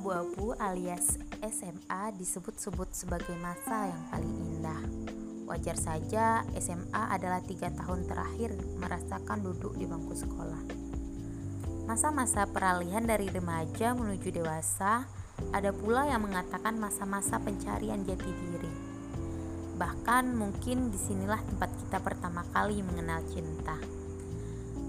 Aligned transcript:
abu-abu 0.00 0.56
alias 0.56 1.20
SMA 1.44 2.16
disebut-sebut 2.16 2.88
sebagai 2.88 3.36
masa 3.36 3.92
yang 3.92 4.02
paling 4.08 4.32
indah. 4.32 4.80
Wajar 5.44 5.76
saja 5.76 6.40
SMA 6.56 7.04
adalah 7.12 7.44
tiga 7.44 7.68
tahun 7.68 8.08
terakhir 8.08 8.56
merasakan 8.80 9.44
duduk 9.44 9.76
di 9.76 9.84
bangku 9.84 10.16
sekolah. 10.16 10.64
Masa-masa 11.84 12.48
peralihan 12.48 13.04
dari 13.04 13.28
remaja 13.28 13.92
menuju 13.92 14.40
dewasa, 14.40 15.04
ada 15.52 15.68
pula 15.68 16.08
yang 16.08 16.24
mengatakan 16.24 16.80
masa-masa 16.80 17.36
pencarian 17.36 18.00
jati 18.00 18.32
diri. 18.32 18.72
Bahkan 19.76 20.32
mungkin 20.32 20.88
di 20.88 20.96
sinilah 20.96 21.44
tempat 21.44 21.76
kita 21.76 22.00
pertama 22.00 22.40
kali 22.56 22.80
mengenal 22.80 23.20
cinta. 23.28 23.76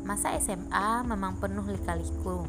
Masa 0.08 0.40
SMA 0.40 1.04
memang 1.04 1.36
penuh 1.36 1.68
lika-liku, 1.68 2.48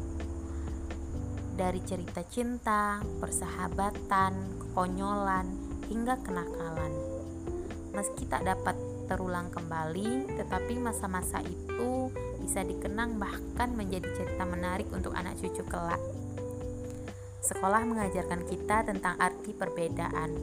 dari 1.53 1.81
cerita 1.85 2.25
cinta, 2.25 2.97
persahabatan, 3.21 4.33
kekonyolan, 4.57 5.47
hingga 5.85 6.17
kenakalan. 6.25 6.93
Meski 7.93 8.25
tak 8.25 8.41
dapat 8.49 8.73
terulang 9.05 9.53
kembali, 9.53 10.33
tetapi 10.33 10.81
masa-masa 10.81 11.45
itu 11.45 12.09
bisa 12.41 12.65
dikenang 12.65 13.21
bahkan 13.21 13.69
menjadi 13.77 14.09
cerita 14.17 14.43
menarik 14.49 14.89
untuk 14.89 15.13
anak 15.13 15.37
cucu 15.37 15.61
kelak. 15.69 16.01
Sekolah 17.43 17.85
mengajarkan 17.85 18.49
kita 18.49 18.87
tentang 18.87 19.13
arti 19.21 19.53
perbedaan, 19.53 20.33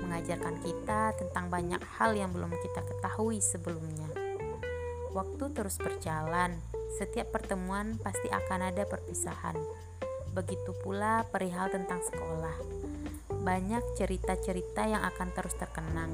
mengajarkan 0.00 0.64
kita 0.64 1.12
tentang 1.18 1.52
banyak 1.52 1.82
hal 1.98 2.16
yang 2.16 2.32
belum 2.32 2.50
kita 2.56 2.80
ketahui 2.80 3.42
sebelumnya. 3.42 4.08
Waktu 5.12 5.44
terus 5.54 5.76
berjalan, 5.78 6.58
setiap 6.94 7.34
pertemuan 7.34 7.98
pasti 7.98 8.30
akan 8.30 8.70
ada 8.70 8.86
perpisahan 8.86 9.58
Begitu 10.34 10.74
pula 10.82 11.22
perihal 11.30 11.70
tentang 11.70 12.02
sekolah. 12.02 12.58
Banyak 13.30 13.94
cerita-cerita 13.94 14.82
yang 14.82 15.06
akan 15.06 15.30
terus 15.30 15.54
terkenang. 15.54 16.10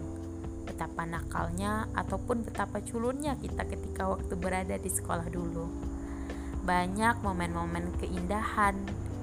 Betapa 0.68 1.08
nakalnya 1.08 1.88
ataupun 1.96 2.44
betapa 2.44 2.84
culunnya 2.84 3.40
kita 3.40 3.64
ketika 3.64 4.12
waktu 4.12 4.36
berada 4.36 4.76
di 4.76 4.92
sekolah 4.92 5.24
dulu. 5.24 5.72
Banyak 6.68 7.24
momen-momen 7.24 7.96
keindahan 7.96 8.76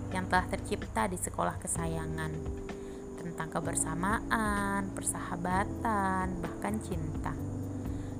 yang 0.10 0.26
telah 0.34 0.50
tercipta 0.50 1.06
di 1.06 1.22
sekolah 1.22 1.62
kesayangan. 1.62 2.34
Tentang 3.22 3.54
kebersamaan, 3.54 4.98
persahabatan, 4.98 6.42
bahkan 6.42 6.82
cinta. 6.82 7.38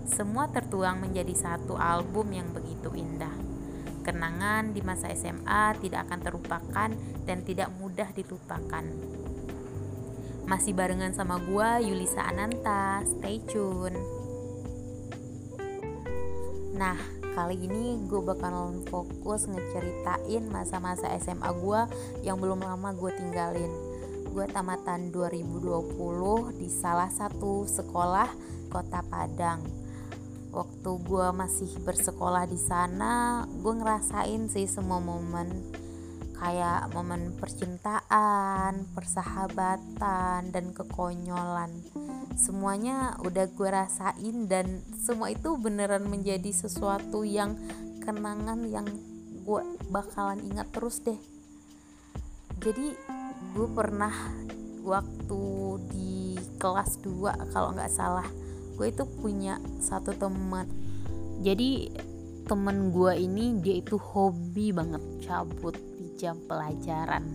Semua 0.06 0.46
tertuang 0.54 1.02
menjadi 1.02 1.34
satu 1.34 1.74
album 1.74 2.38
yang 2.38 2.54
begitu 2.54 2.94
indah 2.94 3.47
kenangan 4.08 4.72
di 4.72 4.80
masa 4.80 5.12
SMA 5.12 5.76
tidak 5.84 6.08
akan 6.08 6.20
terlupakan 6.24 6.90
dan 7.28 7.38
tidak 7.44 7.68
mudah 7.76 8.08
dilupakan. 8.16 8.88
Masih 10.48 10.72
barengan 10.72 11.12
sama 11.12 11.44
gua 11.44 11.84
Yulisa 11.84 12.24
Ananta, 12.24 13.04
stay 13.04 13.44
tune. 13.44 14.00
Nah, 16.80 16.96
kali 17.36 17.68
ini 17.68 18.00
gue 18.08 18.22
bakal 18.24 18.80
fokus 18.88 19.44
ngeceritain 19.52 20.48
masa-masa 20.48 21.12
SMA 21.20 21.52
gue 21.60 21.82
yang 22.24 22.40
belum 22.40 22.64
lama 22.64 22.96
gue 22.96 23.12
tinggalin. 23.12 23.74
Gue 24.32 24.48
tamatan 24.48 25.12
2020 25.12 26.56
di 26.56 26.70
salah 26.72 27.12
satu 27.12 27.68
sekolah 27.68 28.30
kota 28.72 29.02
Padang 29.10 29.87
waktu 30.58 30.90
gue 31.06 31.28
masih 31.38 31.70
bersekolah 31.86 32.50
di 32.50 32.58
sana 32.58 33.46
gue 33.46 33.74
ngerasain 33.78 34.50
sih 34.50 34.66
semua 34.66 34.98
momen 34.98 35.54
kayak 36.38 36.94
momen 36.94 37.34
percintaan, 37.42 38.86
persahabatan, 38.94 40.54
dan 40.54 40.66
kekonyolan. 40.70 41.74
Semuanya 42.38 43.18
udah 43.26 43.50
gue 43.50 43.70
rasain 43.74 44.46
dan 44.46 44.86
semua 45.02 45.34
itu 45.34 45.58
beneran 45.58 46.06
menjadi 46.06 46.54
sesuatu 46.54 47.26
yang 47.26 47.58
kenangan 48.06 48.70
yang 48.70 48.86
gue 49.42 49.62
bakalan 49.90 50.38
ingat 50.46 50.70
terus 50.70 51.02
deh. 51.02 51.18
Jadi 52.62 52.94
gue 53.58 53.68
pernah 53.74 54.14
waktu 54.86 55.44
di 55.90 56.38
kelas 56.62 57.02
2 57.02 57.50
kalau 57.50 57.74
nggak 57.74 57.90
salah 57.90 58.30
gue 58.78 58.88
itu 58.94 59.04
punya 59.20 59.58
satu 59.82 60.14
teman. 60.14 60.70
Jadi 61.42 61.90
temen 62.46 62.94
gue 62.94 63.14
ini 63.18 63.60
dia 63.60 63.82
itu 63.82 63.98
hobi 64.00 64.72
banget 64.72 65.02
cabut 65.26 65.76
di 65.98 66.14
jam 66.16 66.38
pelajaran. 66.46 67.26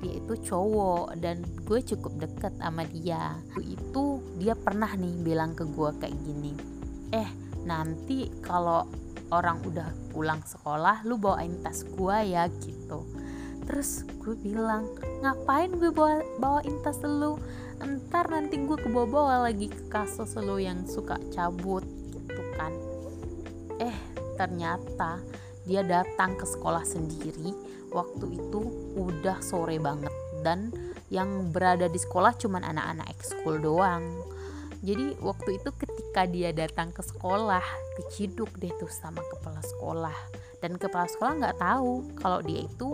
Dia 0.00 0.20
itu 0.20 0.34
cowok 0.48 1.20
dan 1.20 1.44
gue 1.68 1.80
cukup 1.84 2.16
deket 2.18 2.56
sama 2.56 2.88
dia. 2.88 3.36
Itu 3.60 4.24
dia 4.40 4.56
pernah 4.56 4.90
nih 4.96 5.14
bilang 5.20 5.52
ke 5.52 5.68
gue 5.68 5.90
kayak 6.00 6.16
gini 6.24 6.74
eh 7.14 7.30
nanti 7.62 8.26
kalau 8.42 8.90
orang 9.30 9.62
udah 9.62 9.88
pulang 10.10 10.42
sekolah 10.42 11.06
lu 11.06 11.14
bawain 11.14 11.62
tas 11.62 11.86
gue 11.86 12.16
ya 12.26 12.50
gitu 12.58 13.06
terus 13.64 14.04
gue 14.20 14.36
bilang 14.38 14.88
ngapain 15.20 15.72
gue 15.74 15.90
bawa 15.90 16.20
bawain 16.40 16.76
tas 16.84 17.00
lu? 17.02 17.40
Entar 17.82 18.30
nanti 18.30 18.60
gue 18.60 18.78
kebawa-bawa 18.78 19.50
lagi 19.50 19.66
ke 19.66 19.90
kasus 19.90 20.38
lo 20.38 20.56
yang 20.56 20.86
suka 20.86 21.18
cabut 21.34 21.84
gitu 22.14 22.42
kan. 22.54 22.72
Eh 23.82 23.96
ternyata 24.38 25.18
dia 25.64 25.82
datang 25.82 26.36
ke 26.38 26.46
sekolah 26.46 26.84
sendiri 26.86 27.50
waktu 27.90 28.36
itu 28.36 28.60
udah 28.98 29.40
sore 29.40 29.80
banget 29.80 30.12
dan 30.44 30.70
yang 31.08 31.50
berada 31.54 31.88
di 31.88 31.96
sekolah 31.96 32.36
cuman 32.36 32.62
anak-anak 32.62 33.08
ekskul 33.16 33.56
doang. 33.58 34.04
Jadi 34.84 35.16
waktu 35.24 35.56
itu 35.56 35.72
ketika 35.80 36.28
dia 36.28 36.52
datang 36.52 36.92
ke 36.92 37.00
sekolah 37.00 37.64
keciduk 37.96 38.52
deh 38.60 38.68
tuh 38.76 38.92
sama 38.92 39.24
kepala 39.32 39.64
sekolah. 39.64 40.16
Dan 40.60 40.76
kepala 40.76 41.08
sekolah 41.08 41.32
nggak 41.40 41.56
tahu 41.56 41.92
kalau 42.20 42.44
dia 42.44 42.68
itu 42.68 42.92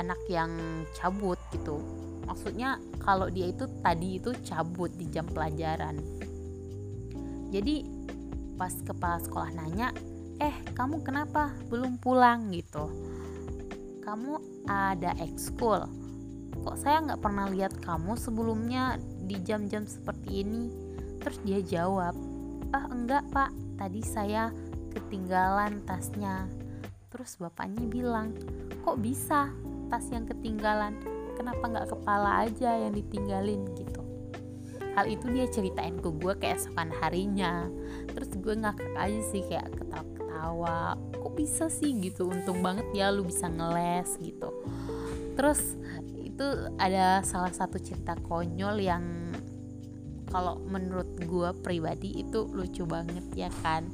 anak 0.00 0.20
yang 0.26 0.50
cabut 0.96 1.38
gitu. 1.54 1.82
Maksudnya 2.24 2.80
kalau 3.04 3.28
dia 3.28 3.52
itu 3.52 3.68
tadi 3.84 4.16
itu 4.18 4.32
cabut 4.44 4.90
di 4.96 5.06
jam 5.12 5.28
pelajaran. 5.28 6.00
Jadi 7.52 7.84
pas 8.54 8.72
kepala 8.82 9.18
sekolah 9.20 9.50
nanya 9.54 9.90
eh 10.42 10.54
kamu 10.74 11.02
kenapa 11.06 11.54
belum 11.70 12.00
pulang? 12.02 12.50
gitu. 12.50 12.90
Kamu 14.02 14.64
ada 14.68 15.14
ekskul. 15.20 15.86
Kok 16.64 16.76
saya 16.80 17.04
nggak 17.04 17.22
pernah 17.22 17.46
lihat 17.50 17.76
kamu 17.84 18.16
sebelumnya 18.16 18.96
di 19.24 19.36
jam-jam 19.44 19.84
seperti 19.84 20.44
ini? 20.44 20.72
Terus 21.20 21.38
dia 21.44 21.60
jawab 21.60 22.16
ah 22.74 22.86
enggak 22.90 23.24
pak. 23.30 23.52
Tadi 23.74 24.00
saya 24.02 24.50
ketinggalan 24.94 25.82
tasnya. 25.86 26.46
Terus 27.10 27.38
bapaknya 27.38 27.86
bilang 27.86 28.34
kok 28.82 28.98
bisa 28.98 29.50
tas 29.94 30.10
yang 30.10 30.26
ketinggalan. 30.26 30.98
Kenapa 31.38 31.70
nggak 31.70 31.94
kepala 31.94 32.50
aja 32.50 32.74
yang 32.74 32.98
ditinggalin 32.98 33.62
gitu. 33.78 34.02
Hal 34.98 35.06
itu 35.06 35.30
dia 35.30 35.46
ceritain 35.46 36.02
ke 36.02 36.10
gue 36.10 36.34
keesokan 36.34 36.90
harinya. 36.98 37.70
Terus 38.10 38.34
gue 38.34 38.58
ngakak 38.58 38.90
aja 38.98 39.22
sih 39.30 39.46
kayak 39.46 39.70
ketawa-ketawa. 39.78 40.98
Kok 41.14 41.34
bisa 41.38 41.70
sih 41.70 41.94
gitu. 42.02 42.26
Untung 42.26 42.58
banget 42.58 42.90
ya 42.90 43.14
lu 43.14 43.22
bisa 43.22 43.46
ngeles 43.46 44.18
gitu. 44.18 44.50
Terus 45.38 45.78
itu 46.18 46.46
ada 46.74 47.22
salah 47.22 47.54
satu 47.54 47.78
cerita 47.78 48.18
konyol 48.18 48.82
yang 48.82 49.30
kalau 50.26 50.58
menurut 50.66 51.14
gue 51.22 51.54
pribadi 51.62 52.18
itu 52.26 52.50
lucu 52.50 52.82
banget 52.82 53.26
ya 53.38 53.50
kan. 53.62 53.86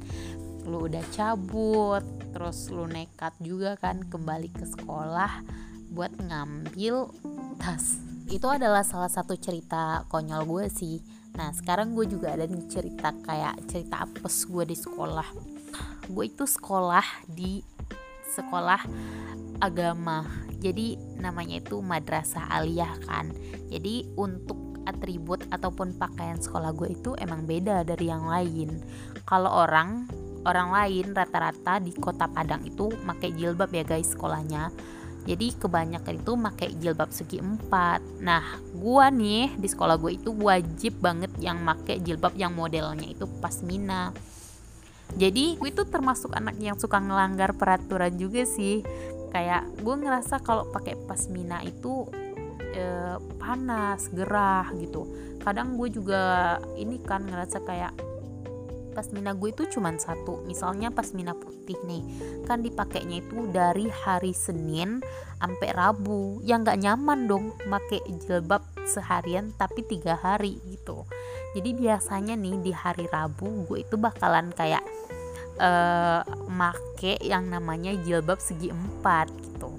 Lu 0.65 0.89
udah 0.89 1.05
cabut 1.13 2.01
terus 2.33 2.73
lu 2.73 2.89
nekat 2.89 3.37
juga 3.37 3.77
kan 3.77 4.01
kembali 4.01 4.49
ke 4.49 4.65
sekolah 4.65 5.61
buat 5.91 6.15
ngambil 6.15 7.11
tas. 7.59 7.99
Itu 8.31 8.47
adalah 8.47 8.87
salah 8.87 9.11
satu 9.11 9.35
cerita 9.35 10.07
konyol 10.07 10.47
gue 10.47 10.65
sih. 10.71 11.03
Nah 11.35 11.51
sekarang 11.51 11.91
gue 11.91 12.07
juga 12.07 12.31
ada 12.31 12.47
nih 12.47 12.63
cerita 12.71 13.11
kayak 13.27 13.67
cerita 13.67 14.07
apes 14.07 14.47
gue 14.47 14.63
di 14.71 14.77
sekolah. 14.79 15.27
Gue 16.07 16.31
itu 16.31 16.47
sekolah 16.47 17.27
di 17.27 17.59
sekolah 18.31 18.81
agama. 19.59 20.23
Jadi 20.63 20.95
namanya 21.19 21.59
itu 21.59 21.83
madrasah 21.83 22.47
aliyah 22.47 22.95
kan. 23.03 23.35
Jadi 23.67 24.15
untuk 24.15 24.71
atribut 24.87 25.45
ataupun 25.51 25.93
pakaian 25.99 26.39
sekolah 26.39 26.71
gue 26.73 26.95
itu 26.95 27.11
emang 27.19 27.43
beda 27.43 27.83
dari 27.83 28.07
yang 28.07 28.25
lain. 28.31 28.79
Kalau 29.27 29.67
orang 29.67 30.07
orang 30.47 30.73
lain 30.73 31.13
rata-rata 31.13 31.77
di 31.77 31.93
kota 31.93 32.25
Padang 32.25 32.65
itu 32.65 32.89
pakai 33.05 33.29
jilbab 33.35 33.69
ya 33.75 33.85
guys 33.85 34.09
sekolahnya 34.15 34.73
jadi 35.27 35.53
kebanyakan 35.53 36.17
itu 36.17 36.31
pakai 36.33 36.69
jilbab 36.81 37.09
segi 37.13 37.37
empat. 37.37 38.01
Nah 38.25 38.57
gua 38.73 39.13
nih 39.13 39.53
di 39.55 39.67
sekolah 39.69 40.01
gue 40.01 40.17
itu 40.17 40.33
wajib 40.33 40.97
banget 40.97 41.29
yang 41.37 41.61
pakai 41.61 42.01
jilbab 42.01 42.33
yang 42.33 42.57
modelnya 42.57 43.05
itu 43.05 43.29
pasmina 43.39 44.09
jadi 45.19 45.59
gue 45.59 45.69
itu 45.71 45.83
termasuk 45.87 46.31
anak 46.31 46.55
yang 46.59 46.79
suka 46.79 47.01
ngelanggar 47.01 47.55
peraturan 47.55 48.15
juga 48.15 48.47
sih. 48.47 48.83
Kayak 49.31 49.67
gue 49.79 49.95
ngerasa 49.95 50.43
kalau 50.43 50.67
pakai 50.71 50.95
pasmina 51.07 51.63
itu 51.63 52.07
e, 52.71 52.83
panas 53.39 54.07
gerah 54.11 54.71
gitu. 54.79 55.07
Kadang 55.43 55.75
gue 55.75 55.91
juga 55.91 56.55
ini 56.79 56.99
kan 56.99 57.27
ngerasa 57.27 57.63
kayak 57.63 57.91
pasmina 58.91 59.31
gue 59.33 59.55
itu 59.55 59.63
cuma 59.71 59.95
satu. 59.95 60.43
Misalnya 60.43 60.91
pasmina 60.91 61.31
putih 61.33 61.79
nih. 61.87 62.03
Kan 62.45 62.61
dipakainya 62.61 63.23
itu 63.23 63.47
dari 63.49 63.87
hari 63.87 64.35
Senin 64.35 64.99
sampai 65.39 65.71
Rabu. 65.71 66.43
Yang 66.43 66.59
nggak 66.67 66.79
nyaman 66.83 67.19
dong 67.31 67.45
pakai 67.65 68.03
jilbab 68.27 68.61
seharian 68.85 69.55
tapi 69.55 69.87
tiga 69.87 70.19
hari 70.19 70.59
gitu. 70.67 71.07
Jadi 71.55 71.71
biasanya 71.75 72.35
nih 72.35 72.55
di 72.59 72.71
hari 72.75 73.07
Rabu 73.07 73.67
gue 73.71 73.83
itu 73.83 73.95
bakalan 73.95 74.51
kayak 74.51 74.83
uh, 75.59 76.21
make 76.47 77.19
yang 77.23 77.47
namanya 77.47 77.95
jilbab 78.03 78.39
segi 78.39 78.71
empat 78.71 79.27
gitu. 79.43 79.73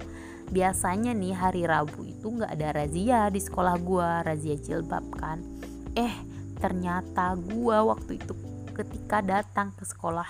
Biasanya 0.53 1.17
nih 1.17 1.33
hari 1.33 1.63
Rabu 1.65 2.05
itu 2.05 2.29
nggak 2.29 2.51
ada 2.53 2.69
razia 2.77 3.19
di 3.33 3.41
sekolah 3.41 3.75
gue 3.81 4.09
razia 4.21 4.55
jilbab 4.57 5.05
kan. 5.17 5.41
Eh 5.97 6.13
ternyata 6.61 7.35
gue 7.35 7.77
waktu 7.83 8.21
itu 8.21 8.33
ketika 8.73 9.21
datang 9.21 9.71
ke 9.77 9.85
sekolah. 9.85 10.27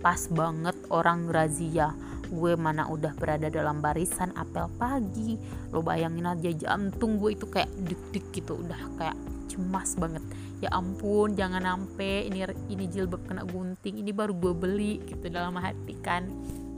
Pas 0.00 0.26
banget 0.32 0.76
orang 0.88 1.28
razia. 1.28 1.92
Gue 2.32 2.56
mana 2.56 2.88
udah 2.88 3.12
berada 3.14 3.52
dalam 3.52 3.84
barisan 3.84 4.32
apel 4.34 4.66
pagi. 4.80 5.36
Lo 5.70 5.84
bayangin 5.84 6.26
aja 6.26 6.50
jantung 6.50 7.20
gue 7.20 7.36
itu 7.36 7.46
kayak 7.48 7.70
dik-dik 7.84 8.32
gitu. 8.32 8.58
Udah 8.58 8.80
kayak 8.96 9.16
cemas 9.52 9.94
banget. 9.94 10.24
Ya 10.58 10.72
ampun 10.72 11.36
jangan 11.36 11.62
ampe 11.68 12.26
ini 12.26 12.48
ini 12.72 12.84
jilbab 12.88 13.22
kena 13.28 13.44
gunting. 13.44 14.00
Ini 14.00 14.10
baru 14.10 14.32
gue 14.34 14.52
beli 14.56 15.04
gitu 15.04 15.28
dalam 15.28 15.60
hati 15.60 15.94
kan. 16.00 16.26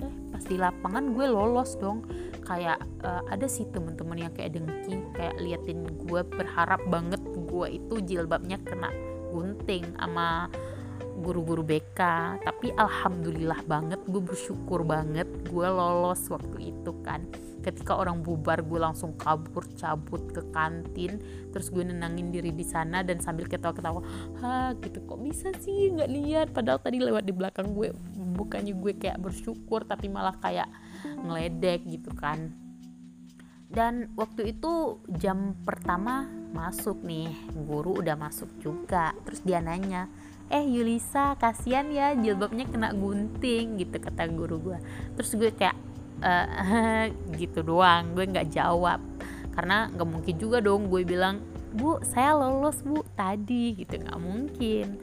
Eh 0.02 0.12
pas 0.34 0.42
di 0.42 0.58
lapangan 0.58 1.14
gue 1.14 1.26
lolos 1.30 1.78
dong. 1.78 2.04
Kayak 2.46 2.78
uh, 3.02 3.26
ada 3.26 3.50
sih 3.50 3.66
temen-temen 3.74 4.22
yang 4.22 4.32
kayak 4.34 4.54
dengki 4.54 5.02
kayak 5.18 5.34
liatin 5.42 5.82
gue 6.06 6.22
berharap 6.22 6.78
banget 6.86 7.18
gue 7.26 7.66
itu 7.74 7.94
jilbabnya 8.06 8.60
kena 8.62 8.86
gunting 9.34 9.82
sama 9.98 10.46
guru-guru 11.16 11.64
BK 11.64 12.00
tapi 12.44 12.72
alhamdulillah 12.76 13.64
banget 13.64 14.00
gue 14.04 14.20
bersyukur 14.20 14.84
banget 14.84 15.26
gue 15.48 15.66
lolos 15.66 16.28
waktu 16.28 16.76
itu 16.76 16.92
kan. 17.00 17.24
Ketika 17.66 17.98
orang 17.98 18.22
bubar 18.22 18.62
gue 18.62 18.78
langsung 18.78 19.18
kabur 19.18 19.66
cabut 19.74 20.22
ke 20.30 20.38
kantin 20.54 21.18
terus 21.50 21.66
gue 21.72 21.82
nenangin 21.82 22.30
diri 22.30 22.54
di 22.54 22.62
sana 22.62 23.02
dan 23.02 23.18
sambil 23.18 23.50
ketawa-ketawa 23.50 24.00
ha 24.38 24.70
gitu 24.78 25.02
kok 25.02 25.18
bisa 25.18 25.50
sih 25.58 25.90
nggak 25.96 26.10
lihat? 26.12 26.46
Padahal 26.54 26.78
tadi 26.78 27.02
lewat 27.02 27.26
di 27.26 27.34
belakang 27.34 27.74
gue 27.74 27.90
bukannya 28.38 28.76
gue 28.76 28.92
kayak 28.94 29.18
bersyukur 29.18 29.82
tapi 29.82 30.06
malah 30.06 30.38
kayak 30.38 30.70
ngeledek 31.26 31.82
gitu 31.90 32.14
kan. 32.14 32.54
Dan 33.66 34.14
waktu 34.14 34.54
itu 34.54 35.02
jam 35.18 35.58
pertama 35.66 36.30
masuk 36.54 37.02
nih 37.02 37.34
guru 37.66 37.98
udah 37.98 38.14
masuk 38.14 38.46
juga. 38.62 39.10
Terus 39.26 39.42
dia 39.42 39.58
nanya 39.58 40.06
eh 40.46 40.62
Yulisa 40.62 41.34
kasihan 41.42 41.90
ya 41.90 42.14
jilbabnya 42.14 42.66
kena 42.70 42.94
gunting 42.94 43.82
gitu 43.82 43.98
kata 43.98 44.30
guru 44.30 44.62
gue 44.62 44.78
terus 45.18 45.34
gue 45.34 45.50
kayak 45.50 45.74
e, 46.22 46.32
gitu 47.40 47.66
doang 47.66 48.14
gue 48.14 48.24
nggak 48.24 48.52
jawab. 48.52 49.00
Karena 49.56 49.88
nggak 49.88 50.08
mungkin 50.08 50.34
juga 50.36 50.60
dong 50.60 50.92
gue 50.92 51.02
bilang 51.02 51.40
bu 51.76 52.00
saya 52.04 52.36
lolos 52.36 52.80
bu 52.84 53.04
tadi 53.16 53.76
gitu 53.76 53.96
nggak 54.00 54.20
mungkin. 54.20 55.00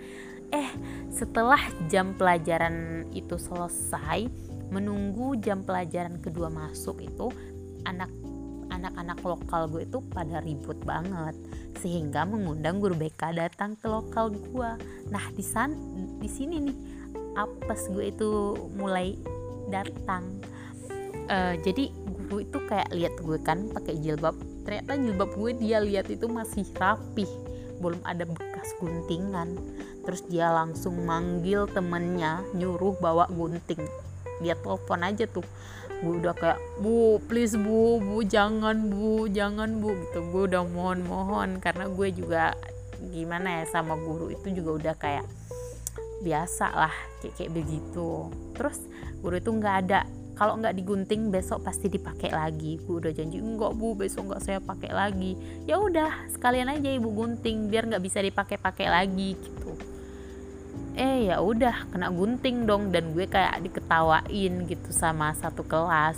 Eh 0.53 0.69
setelah 1.09 1.59
jam 1.89 2.13
pelajaran 2.13 3.09
itu 3.11 3.35
selesai 3.41 4.29
menunggu 4.69 5.37
jam 5.41 5.65
pelajaran 5.65 6.21
kedua 6.21 6.49
masuk 6.49 7.01
itu 7.01 7.29
anak 7.85 8.09
anak-anak 8.83 9.19
lokal 9.23 9.71
gue 9.71 9.87
itu 9.87 10.03
pada 10.11 10.43
ribut 10.43 10.75
banget 10.83 11.39
sehingga 11.79 12.27
mengundang 12.27 12.83
guru 12.83 12.99
BK 12.99 13.39
datang 13.39 13.79
ke 13.79 13.87
lokal 13.87 14.35
gue 14.35 14.71
nah 15.07 15.23
di 15.31 15.43
san 15.43 15.71
di 16.19 16.27
sini 16.27 16.59
nih 16.59 16.77
apes 17.37 17.89
gue 17.89 18.13
itu 18.13 18.29
mulai 18.77 19.17
datang. 19.69 20.23
Uh, 21.31 21.55
jadi 21.63 21.89
guru 21.93 22.43
itu 22.43 22.57
kayak 22.67 22.91
lihat 22.91 23.15
gue 23.21 23.37
kan 23.41 23.71
pakai 23.71 23.95
jilbab 24.03 24.35
ternyata 24.67 24.95
jilbab 24.99 25.31
gue 25.35 25.51
dia 25.55 25.79
lihat 25.79 26.07
itu 26.11 26.27
masih 26.27 26.67
rapih 26.75 27.27
belum 27.79 27.99
ada 28.05 28.23
bekas 28.27 28.69
guntingan. 28.79 29.59
Terus 30.03 30.23
dia 30.27 30.51
langsung 30.51 31.03
manggil 31.07 31.67
temennya 31.71 32.43
nyuruh 32.55 32.95
bawa 32.99 33.27
gunting. 33.31 33.79
Dia 34.43 34.55
telepon 34.59 35.03
aja 35.03 35.23
tuh 35.27 35.43
gue 36.03 36.19
udah 36.19 36.35
kayak 36.35 36.59
bu 36.83 37.17
please 37.31 37.55
bu 37.55 38.03
bu 38.03 38.27
jangan 38.27 38.91
bu 38.91 39.31
jangan 39.31 39.79
bu 39.79 39.95
gitu. 39.95 40.19
Gue 40.29 40.43
udah 40.51 40.67
mohon 40.67 40.99
mohon 41.07 41.49
karena 41.63 41.87
gue 41.87 42.07
juga 42.11 42.51
gimana 43.15 43.63
ya 43.63 43.65
sama 43.71 43.95
guru 43.95 44.27
itu 44.31 44.51
juga 44.51 44.71
udah 44.75 44.95
kayak 44.99 45.25
biasa 46.23 46.67
lah 46.75 46.93
kayak 47.23 47.33
kayak 47.39 47.51
begitu. 47.55 48.27
Terus 48.53 48.83
guru 49.23 49.39
itu 49.39 49.49
nggak 49.55 49.75
ada. 49.87 50.03
Kalau 50.33 50.57
nggak 50.59 50.75
digunting 50.75 51.29
besok 51.31 51.63
pasti 51.63 51.87
dipakai 51.87 52.35
lagi. 52.35 52.83
Gue 52.83 52.99
udah 52.99 53.13
janji 53.15 53.39
enggak 53.39 53.71
bu 53.79 53.95
besok 53.95 54.27
nggak 54.27 54.43
saya 54.43 54.59
pakai 54.59 54.91
lagi. 54.91 55.39
Ya 55.63 55.79
udah 55.79 56.27
sekalian 56.35 56.67
aja 56.67 56.91
ibu 56.91 57.07
gunting 57.15 57.71
biar 57.71 57.87
nggak 57.87 58.03
bisa 58.03 58.19
dipakai 58.19 58.59
pakai 58.59 58.91
lagi 58.91 59.39
gitu 59.39 59.92
eh 60.93 61.29
ya 61.29 61.41
udah 61.41 61.89
kena 61.89 62.13
gunting 62.13 62.69
dong. 62.69 62.93
Dan 62.93 63.13
gue 63.17 63.25
kayak 63.25 63.61
diketawain 63.65 64.53
gitu 64.69 64.89
sama 64.93 65.33
satu 65.37 65.65
kelas. 65.65 66.17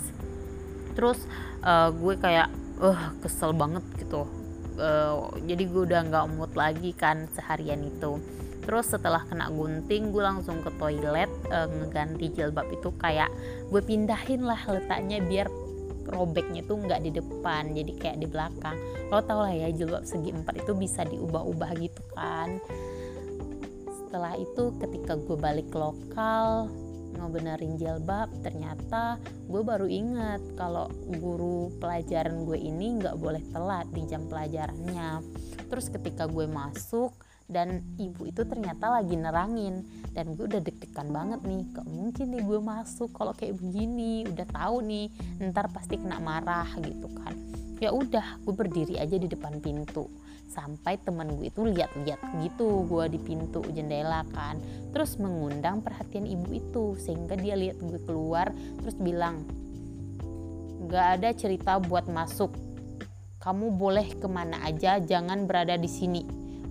Terus 0.96 1.24
uh, 1.64 1.92
gue 1.92 2.14
kayak 2.16 2.48
uh, 2.80 3.12
kesel 3.20 3.52
banget 3.52 3.84
gitu. 4.00 4.24
Uh, 4.76 5.32
jadi 5.48 5.64
gue 5.64 5.82
udah 5.88 6.00
nggak 6.08 6.26
mood 6.36 6.52
lagi 6.52 6.92
kan 6.92 7.28
seharian 7.32 7.80
itu. 7.84 8.20
Terus 8.66 8.90
setelah 8.90 9.22
kena 9.24 9.48
gunting 9.48 10.10
gue 10.10 10.22
langsung 10.24 10.60
ke 10.60 10.70
toilet 10.76 11.30
uh, 11.48 11.70
ngeganti 11.70 12.34
jilbab 12.34 12.66
itu 12.68 12.92
kayak 12.98 13.30
gue 13.70 13.80
pindahin 13.80 14.42
lah 14.44 14.58
letaknya 14.68 15.22
biar 15.22 15.48
robeknya 16.06 16.62
tuh 16.62 16.78
nggak 16.78 17.02
di 17.02 17.10
depan 17.14 17.72
jadi 17.72 17.92
kayak 17.96 18.18
di 18.20 18.26
belakang. 18.28 18.76
Lo 19.08 19.22
tau 19.22 19.46
lah 19.46 19.54
ya 19.54 19.70
jilbab 19.70 20.04
segi 20.04 20.34
empat 20.34 20.66
itu 20.66 20.74
bisa 20.74 21.06
diubah-ubah 21.06 21.70
gitu 21.78 22.02
kan 22.12 22.58
setelah 24.16 24.40
itu 24.40 24.72
ketika 24.80 25.12
gue 25.20 25.36
balik 25.36 25.68
lokal 25.76 26.72
benerin 27.28 27.76
jilbab 27.76 28.32
ternyata 28.40 29.20
gue 29.44 29.60
baru 29.60 29.84
ingat 29.84 30.40
kalau 30.56 30.88
guru 31.20 31.68
pelajaran 31.76 32.48
gue 32.48 32.56
ini 32.56 32.96
nggak 32.96 33.12
boleh 33.20 33.44
telat 33.52 33.84
di 33.92 34.08
jam 34.08 34.24
pelajarannya. 34.24 35.20
Terus 35.68 35.92
ketika 35.92 36.24
gue 36.24 36.48
masuk 36.48 37.12
dan 37.44 37.84
ibu 38.00 38.24
itu 38.24 38.40
ternyata 38.48 38.88
lagi 38.88 39.20
nerangin 39.20 39.84
dan 40.16 40.32
gue 40.32 40.48
udah 40.48 40.64
deg-degan 40.64 41.12
banget 41.12 41.44
nih 41.44 41.68
gak 41.76 41.84
mungkin 41.84 42.26
nih 42.32 42.40
gue 42.40 42.60
masuk 42.64 43.12
kalau 43.12 43.36
kayak 43.36 43.60
begini 43.60 44.24
udah 44.32 44.48
tahu 44.48 44.80
nih 44.80 45.12
ntar 45.52 45.68
pasti 45.76 46.00
kena 46.00 46.24
marah 46.24 46.72
gitu 46.80 47.12
kan. 47.20 47.36
Ya 47.84 47.92
udah 47.92 48.40
gue 48.48 48.54
berdiri 48.56 48.96
aja 48.96 49.20
di 49.20 49.28
depan 49.28 49.60
pintu 49.60 50.08
sampai 50.46 50.98
temen 51.02 51.36
gue 51.36 51.50
itu 51.50 51.66
lihat-lihat 51.66 52.20
gitu 52.42 52.86
gue 52.86 53.04
di 53.12 53.18
pintu 53.20 53.62
jendela 53.74 54.22
kan. 54.32 54.58
Terus 54.94 55.18
mengundang 55.20 55.82
perhatian 55.82 56.24
ibu 56.24 56.48
itu 56.54 56.84
sehingga 56.96 57.36
dia 57.36 57.58
lihat 57.58 57.78
gue 57.82 58.00
keluar 58.06 58.50
terus 58.82 58.96
bilang 58.96 59.44
gak 60.86 61.20
ada 61.20 61.30
cerita 61.34 61.78
buat 61.82 62.06
masuk. 62.08 62.54
Kamu 63.42 63.78
boleh 63.78 64.16
ke 64.18 64.26
mana 64.26 64.58
aja 64.66 64.98
jangan 64.98 65.46
berada 65.46 65.74
di 65.78 65.90
sini. 65.90 66.22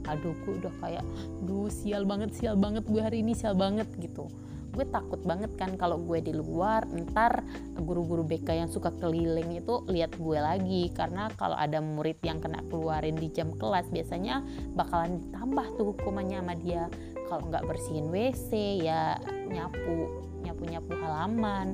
Aduh 0.05 0.35
gue 0.45 0.61
udah 0.61 0.73
kayak 0.81 1.05
duh 1.43 1.69
sial 1.71 2.05
banget 2.05 2.33
sial 2.35 2.55
banget 2.55 2.85
gue 2.85 3.01
hari 3.01 3.21
ini 3.25 3.33
sial 3.33 3.57
banget 3.57 3.89
gitu 3.97 4.29
gue 4.75 4.85
takut 4.91 5.23
banget 5.23 5.55
kan 5.55 5.79
kalau 5.79 5.95
gue 6.03 6.19
di 6.19 6.35
luar 6.35 6.83
ntar 6.91 7.47
guru-guru 7.79 8.27
BK 8.27 8.59
yang 8.59 8.69
suka 8.69 8.91
keliling 8.99 9.55
itu 9.55 9.87
lihat 9.87 10.11
gue 10.19 10.35
lagi. 10.35 10.91
Karena 10.91 11.31
kalau 11.39 11.55
ada 11.55 11.79
murid 11.79 12.19
yang 12.21 12.43
kena 12.43 12.59
keluarin 12.67 13.15
di 13.15 13.31
jam 13.31 13.55
kelas 13.55 13.87
biasanya 13.89 14.43
bakalan 14.75 15.23
ditambah 15.23 15.65
tuh 15.79 15.85
hukumannya 15.95 16.43
sama 16.43 16.55
dia. 16.59 16.91
Kalau 17.31 17.47
nggak 17.47 17.63
bersihin 17.65 18.11
WC 18.11 18.83
ya 18.83 19.15
nyapu 19.47 20.21
nyapu 20.43 20.63
nyapu 20.67 20.91
halaman 20.99 21.73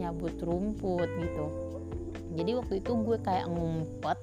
nyabut 0.00 0.34
rumput 0.40 1.06
gitu. 1.20 1.46
Jadi 2.38 2.50
waktu 2.54 2.74
itu 2.80 2.92
gue 2.96 3.18
kayak 3.20 3.50
ngumpet 3.50 4.18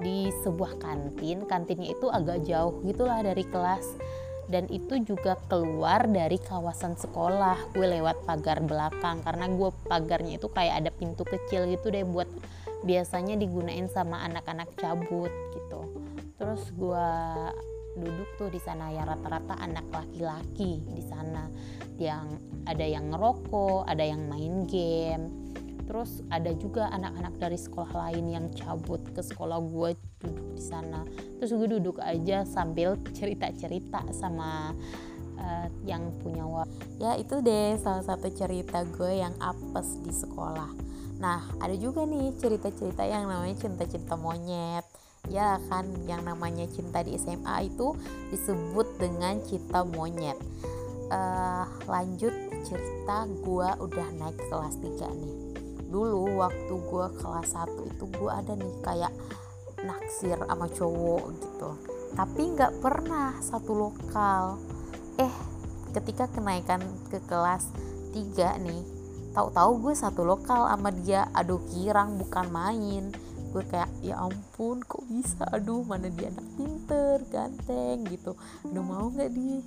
di 0.00 0.30
sebuah 0.44 0.78
kantin. 0.80 1.44
Kantinnya 1.44 1.92
itu 1.92 2.06
agak 2.08 2.44
jauh 2.46 2.80
gitulah 2.84 3.20
dari 3.20 3.44
kelas 3.44 3.84
dan 4.46 4.70
itu 4.70 5.02
juga 5.02 5.34
keluar 5.50 6.06
dari 6.06 6.38
kawasan 6.38 6.94
sekolah. 6.94 7.74
Gue 7.74 7.90
lewat 7.90 8.22
pagar 8.26 8.62
belakang 8.62 9.22
karena 9.26 9.50
gue 9.50 9.70
pagarnya 9.90 10.38
itu 10.38 10.46
kayak 10.50 10.86
ada 10.86 10.90
pintu 10.94 11.26
kecil 11.26 11.66
gitu 11.66 11.90
deh 11.90 12.06
buat 12.06 12.30
biasanya 12.86 13.34
digunain 13.34 13.90
sama 13.90 14.22
anak-anak 14.22 14.70
cabut 14.78 15.30
gitu. 15.54 15.80
Terus 16.38 16.62
gue 16.78 17.08
duduk 17.96 18.28
tuh 18.36 18.48
di 18.52 18.60
sana 18.60 18.92
ya 18.92 19.08
rata-rata 19.08 19.58
anak 19.58 19.86
laki-laki 19.90 20.84
di 20.94 21.02
sana. 21.02 21.50
Yang 21.98 22.38
ada 22.70 22.86
yang 22.86 23.10
ngerokok 23.10 23.90
ada 23.90 24.04
yang 24.06 24.30
main 24.30 24.62
game. 24.70 25.26
Terus 25.86 26.22
ada 26.34 26.50
juga 26.54 26.90
anak-anak 26.90 27.38
dari 27.38 27.58
sekolah 27.58 27.94
lain 27.94 28.26
yang 28.30 28.46
cabut 28.54 29.02
ke 29.14 29.22
sekolah 29.22 29.58
gue 29.62 29.94
di 30.56 30.64
sana. 30.64 31.04
Terus 31.36 31.52
gue 31.52 31.68
duduk 31.76 32.00
aja 32.00 32.48
sambil 32.48 32.96
cerita-cerita 33.12 34.08
sama 34.16 34.72
uh, 35.36 35.68
yang 35.84 36.10
punya 36.24 36.44
wa. 36.48 36.64
Ya 36.96 37.14
itu 37.20 37.44
deh 37.44 37.76
salah 37.76 38.02
satu 38.02 38.32
cerita 38.32 38.82
gue 38.88 39.20
yang 39.20 39.36
apes 39.38 40.00
di 40.00 40.12
sekolah. 40.12 40.72
Nah 41.20 41.44
ada 41.60 41.76
juga 41.76 42.04
nih 42.08 42.32
cerita-cerita 42.40 43.04
yang 43.04 43.28
namanya 43.28 43.56
cinta-cinta 43.60 44.16
monyet. 44.16 44.84
Ya 45.26 45.58
kan 45.66 45.90
yang 46.06 46.22
namanya 46.22 46.70
cinta 46.70 47.02
di 47.02 47.18
SMA 47.18 47.66
itu 47.66 47.98
disebut 48.30 48.96
dengan 48.96 49.42
cinta 49.44 49.82
monyet. 49.82 50.38
Uh, 51.06 51.66
lanjut 51.86 52.34
cerita 52.66 53.30
gue 53.30 53.68
udah 53.78 54.08
naik 54.18 54.38
kelas 54.50 54.74
3 54.82 55.06
nih. 55.22 55.36
Dulu 55.86 56.42
waktu 56.42 56.74
gue 56.74 57.06
kelas 57.22 57.54
1 57.54 57.94
itu 57.94 58.04
gue 58.10 58.30
ada 58.30 58.52
nih 58.58 58.74
kayak 58.82 59.12
naksir 59.84 60.38
sama 60.40 60.66
cowok 60.70 61.24
gitu. 61.36 61.70
Tapi 62.16 62.42
nggak 62.56 62.72
pernah 62.80 63.36
satu 63.42 63.72
lokal. 63.76 64.56
Eh 65.20 65.34
ketika 65.92 66.28
kenaikan 66.28 66.80
ke 67.08 67.20
kelas 67.24 67.68
3 68.12 68.60
nih 68.64 68.82
tahu-tahu 69.36 69.84
gue 69.84 69.94
satu 69.96 70.24
lokal 70.24 70.64
sama 70.64 70.88
dia. 71.04 71.28
Aduh 71.36 71.60
kirang 71.68 72.16
bukan 72.16 72.48
main. 72.48 73.12
Gue 73.52 73.64
kayak 73.68 73.92
ya 74.00 74.16
ampun 74.20 74.80
kok 74.80 75.04
bisa? 75.12 75.44
Aduh 75.52 75.84
mana 75.84 76.08
dia 76.08 76.32
anak 76.32 76.48
pinter 76.56 77.20
ganteng 77.28 78.08
gitu. 78.08 78.32
Aduh 78.64 78.84
mau 78.84 79.12
nggak 79.12 79.30
di 79.36 79.60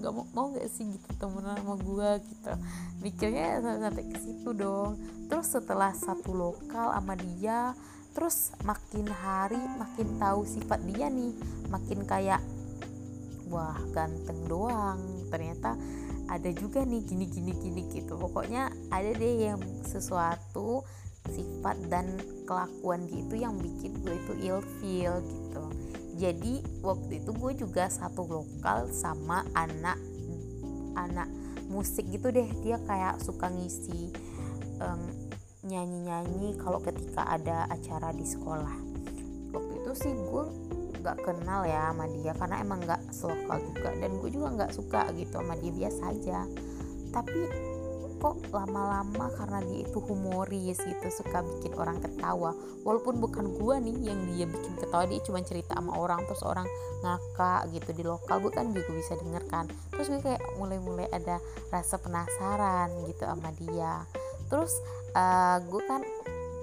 nggak 0.00 0.12
mau 0.16 0.26
mau 0.34 0.46
nggak 0.50 0.66
sih? 0.72 0.88
gitu 0.88 1.08
temenan 1.20 1.60
sama 1.60 1.76
gue 1.76 2.10
gitu. 2.24 2.52
Mikirnya 3.04 3.60
sampai 3.60 4.04
ke 4.08 4.16
situ 4.16 4.50
dong. 4.56 4.96
Terus 5.28 5.48
setelah 5.48 5.92
satu 5.92 6.32
lokal 6.32 6.96
sama 6.96 7.14
dia 7.20 7.76
terus 8.12 8.52
makin 8.62 9.08
hari 9.08 9.60
makin 9.80 10.20
tahu 10.20 10.44
sifat 10.44 10.84
dia 10.84 11.08
nih 11.08 11.32
makin 11.72 12.04
kayak 12.04 12.40
wah 13.52 13.76
ganteng 13.92 14.48
doang. 14.48 15.28
Ternyata 15.28 15.76
ada 16.32 16.50
juga 16.56 16.80
nih 16.88 17.04
gini 17.04 17.28
gini 17.28 17.52
gini 17.52 17.82
gitu. 17.92 18.16
Pokoknya 18.16 18.72
ada 18.88 19.12
deh 19.12 19.52
yang 19.52 19.60
sesuatu 19.84 20.80
sifat 21.28 21.76
dan 21.92 22.18
kelakuan 22.48 23.06
gitu 23.06 23.38
yang 23.38 23.54
bikin 23.60 24.00
gue 24.02 24.16
itu 24.16 24.32
ilfeel 24.48 25.20
gitu. 25.22 25.64
Jadi 26.16 26.54
waktu 26.80 27.22
itu 27.22 27.30
gue 27.36 27.52
juga 27.56 27.86
satu 27.92 28.26
lokal 28.26 28.90
sama 28.90 29.44
anak 29.52 30.00
anak 30.96 31.28
musik 31.68 32.08
gitu 32.08 32.32
deh. 32.32 32.48
Dia 32.64 32.80
kayak 32.84 33.20
suka 33.20 33.52
ngisi 33.52 34.12
um, 34.80 35.02
nyanyi-nyanyi 35.62 36.58
kalau 36.58 36.82
ketika 36.82 37.22
ada 37.26 37.70
acara 37.70 38.10
di 38.10 38.26
sekolah. 38.26 38.76
Waktu 39.54 39.72
itu 39.78 39.92
sih 39.94 40.12
gue 40.14 40.44
nggak 41.02 41.18
kenal 41.22 41.66
ya 41.66 41.90
sama 41.90 42.06
dia 42.10 42.32
karena 42.34 42.56
emang 42.62 42.78
nggak 42.82 43.02
selokal 43.10 43.58
juga 43.58 43.90
dan 43.98 44.10
gue 44.22 44.30
juga 44.30 44.48
nggak 44.54 44.72
suka 44.74 45.10
gitu 45.14 45.38
sama 45.38 45.54
dia 45.58 45.72
biasa 45.74 46.02
aja. 46.10 46.38
Tapi 47.14 47.40
kok 48.22 48.38
lama-lama 48.54 49.34
karena 49.34 49.58
dia 49.66 49.82
itu 49.82 49.98
humoris 49.98 50.78
gitu 50.78 51.06
suka 51.10 51.42
bikin 51.42 51.74
orang 51.74 51.98
ketawa. 51.98 52.54
Walaupun 52.86 53.18
bukan 53.18 53.50
gua 53.58 53.82
nih 53.82 53.98
yang 53.98 54.30
dia 54.30 54.46
bikin 54.46 54.78
ketawa 54.78 55.10
dia 55.10 55.18
cuma 55.26 55.42
cerita 55.42 55.74
sama 55.74 55.98
orang 55.98 56.22
terus 56.30 56.46
orang 56.46 56.66
ngakak 57.02 57.74
gitu 57.74 57.90
di 57.98 58.02
lokal 58.06 58.38
gue 58.38 58.54
kan 58.54 58.70
juga 58.70 58.94
bisa 58.94 59.18
denger 59.18 59.42
kan. 59.50 59.66
Terus 59.90 60.06
gue 60.06 60.22
kayak 60.22 60.42
mulai-mulai 60.54 61.10
ada 61.10 61.42
rasa 61.74 61.98
penasaran 61.98 62.94
gitu 63.10 63.26
sama 63.26 63.50
dia. 63.58 64.06
Terus 64.46 64.70
uh, 65.16 65.58
gue 65.64 65.82
kan 65.84 66.02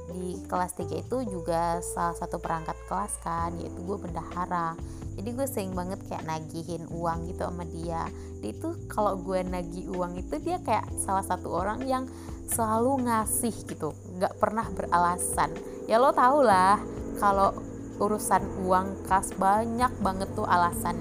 di 0.10 0.42
kelas 0.50 0.74
3 0.74 1.06
itu 1.06 1.18
juga 1.30 1.78
salah 1.86 2.18
satu 2.18 2.42
perangkat 2.42 2.76
kelas 2.90 3.14
kan 3.22 3.54
yaitu 3.62 3.80
gue 3.86 3.98
bendahara. 3.98 4.74
Jadi 5.20 5.30
gue 5.36 5.48
sering 5.52 5.74
banget 5.76 6.00
kayak 6.08 6.26
nagihin 6.26 6.88
uang 6.90 7.30
gitu 7.30 7.46
sama 7.46 7.68
dia. 7.68 8.08
Dia 8.40 8.52
itu 8.56 8.70
kalau 8.90 9.20
gue 9.20 9.44
nagih 9.46 9.92
uang 9.94 10.18
itu 10.18 10.40
dia 10.42 10.58
kayak 10.64 10.88
salah 10.98 11.24
satu 11.24 11.52
orang 11.52 11.86
yang 11.86 12.08
selalu 12.50 13.06
ngasih 13.06 13.54
gitu 13.70 13.94
nggak 14.18 14.34
pernah 14.42 14.66
beralasan. 14.74 15.54
Ya 15.86 16.02
lo 16.02 16.10
tau 16.16 16.42
lah 16.42 16.82
kalau 17.22 17.54
urusan 18.00 18.64
uang 18.64 19.06
kas 19.06 19.36
banyak 19.36 19.92
banget 20.00 20.32
tuh 20.34 20.48
alasan 20.48 20.96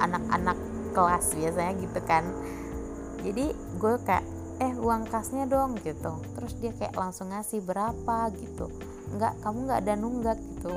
anak-anak 0.00 0.56
kelas 0.96 1.36
biasanya 1.36 1.72
gitu 1.78 2.00
kan. 2.08 2.24
Jadi 3.20 3.52
gue 3.78 3.94
kayak 4.02 4.33
eh 4.62 4.74
uang 4.78 5.10
kasnya 5.10 5.50
dong 5.50 5.78
gitu. 5.82 6.14
Terus 6.38 6.52
dia 6.62 6.72
kayak 6.76 6.94
langsung 6.94 7.30
ngasih 7.34 7.64
berapa? 7.64 8.30
gitu. 8.38 8.70
Nggak 9.14 9.42
kamu 9.42 9.58
nggak 9.66 9.80
ada 9.82 9.94
nunggak 9.98 10.38
gitu. 10.38 10.74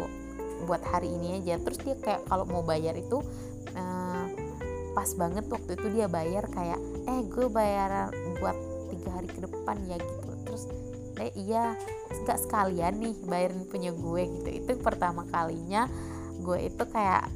Buat 0.65 0.83
hari 0.89 1.13
ini 1.13 1.41
aja. 1.41 1.61
Terus 1.61 1.79
dia 1.85 1.95
kayak 1.97 2.25
kalau 2.25 2.45
mau 2.49 2.65
bayar 2.65 2.97
itu 2.97 3.21
uh, 3.77 4.25
pas 4.97 5.09
banget 5.13 5.45
waktu 5.45 5.77
itu 5.77 5.87
dia 5.93 6.09
bayar 6.09 6.49
kayak 6.49 6.81
eh 7.07 7.21
gue 7.29 7.47
bayar 7.47 8.09
buat 8.41 8.57
tiga 8.89 9.09
hari 9.13 9.29
ke 9.29 9.39
depan 9.45 9.77
ya 9.85 9.97
gitu. 10.01 10.31
Terus 10.47 10.63
eh 11.17 11.31
iya 11.37 11.77
nggak 12.25 12.39
sekalian 12.49 12.97
nih 12.97 13.13
bayarin 13.29 13.61
punya 13.69 13.93
gue 13.93 14.21
gitu. 14.25 14.49
Itu 14.65 14.71
pertama 14.81 15.25
kalinya 15.29 15.85
gue 16.41 16.57
itu 16.65 16.83
kayak 16.89 17.29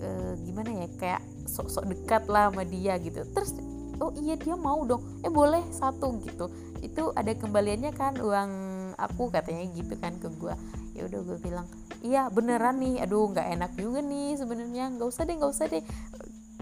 uh, 0.00 0.32
gimana 0.40 0.84
ya 0.84 0.88
kayak 0.96 1.22
sok-sok 1.46 1.84
dekat 1.92 2.24
lah 2.32 2.48
sama 2.48 2.64
dia 2.64 2.96
gitu. 2.96 3.22
Terus 3.32 3.65
oh 4.00 4.12
iya 4.16 4.34
dia 4.36 4.56
mau 4.56 4.82
dong. 4.84 5.02
Eh 5.24 5.32
boleh 5.32 5.62
satu 5.72 6.20
gitu. 6.24 6.50
Itu 6.80 7.12
ada 7.16 7.32
kembaliannya 7.32 7.92
kan 7.96 8.20
uang 8.20 8.50
aku 8.96 9.28
katanya 9.28 9.64
gitu 9.76 9.92
kan 10.00 10.16
ke 10.16 10.32
gue 10.40 10.56
ya 10.96 11.04
udah 11.04 11.20
gue 11.20 11.38
bilang 11.44 11.66
iya 12.00 12.28
beneran 12.32 12.80
nih. 12.80 13.04
Aduh 13.04 13.32
nggak 13.32 13.48
enak 13.56 13.72
juga 13.76 14.00
nih 14.04 14.36
sebenarnya. 14.36 14.84
Nggak 14.96 15.08
usah 15.08 15.22
deh 15.24 15.34
nggak 15.36 15.52
usah 15.52 15.66
deh. 15.68 15.84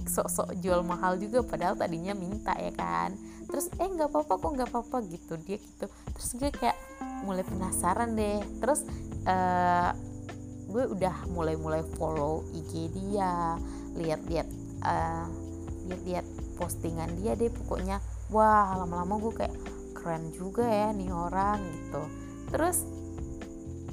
Sok-sok 0.04 0.60
jual 0.60 0.84
mahal 0.84 1.16
juga 1.16 1.40
padahal 1.40 1.74
tadinya 1.78 2.12
minta 2.12 2.52
ya 2.58 2.70
kan. 2.74 3.16
Terus 3.48 3.70
eh 3.78 3.88
nggak 3.88 4.10
apa-apa 4.10 4.34
kok 4.36 4.50
nggak 4.56 4.68
apa-apa 4.70 4.96
gitu 5.08 5.34
dia 5.42 5.58
gitu. 5.58 5.86
Terus 5.88 6.30
gue 6.38 6.50
kayak 6.50 6.76
mulai 7.24 7.44
penasaran 7.46 8.12
deh. 8.18 8.40
Terus 8.60 8.84
uh, 9.24 9.90
gue 10.74 10.84
udah 10.90 11.30
mulai-mulai 11.30 11.86
follow 11.94 12.42
IG 12.50 12.90
dia 12.90 13.54
lihat-lihat 13.94 14.48
uh, 14.82 15.26
lihat-lihat 15.86 16.26
postingan 16.56 17.10
dia 17.20 17.36
deh 17.36 17.50
pokoknya 17.50 18.00
wah 18.32 18.78
lama-lama 18.78 19.20
gue 19.20 19.32
kayak 19.44 19.54
keren 20.04 20.32
juga 20.36 20.68
ya 20.68 20.92
nih 20.92 21.08
orang 21.08 21.64
gitu. 21.64 22.02
Terus 22.52 22.84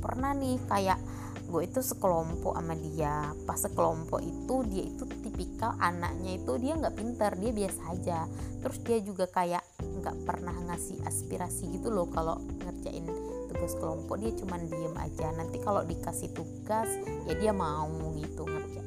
pernah 0.04 0.36
nih 0.36 0.60
kayak 0.68 1.00
gue 1.48 1.62
itu 1.68 1.80
sekelompok 1.80 2.56
sama 2.56 2.76
dia. 2.76 3.32
Pas 3.48 3.56
sekelompok 3.56 4.20
itu 4.20 4.56
dia 4.68 4.84
itu 4.92 5.04
tipikal 5.24 5.76
anaknya 5.80 6.36
itu 6.36 6.52
dia 6.60 6.76
nggak 6.76 6.96
pinter 6.96 7.32
dia 7.40 7.52
biasa 7.56 7.82
aja. 7.96 8.20
Terus 8.60 8.78
dia 8.84 9.00
juga 9.00 9.26
kayak 9.32 9.64
nggak 9.80 10.18
pernah 10.28 10.56
ngasih 10.68 11.00
aspirasi 11.08 11.80
gitu 11.80 11.92
loh 11.92 12.12
kalau 12.12 12.40
ngerjain 12.60 13.08
tugas 13.52 13.74
kelompok. 13.80 14.20
Dia 14.20 14.32
cuman 14.36 14.68
diem 14.68 14.96
aja. 15.00 15.32
Nanti 15.32 15.64
kalau 15.64 15.88
dikasih 15.88 16.36
tugas 16.36 16.92
ya 17.24 17.34
dia 17.40 17.56
mau 17.56 17.88
gitu 18.20 18.44
ngerjain 18.48 18.81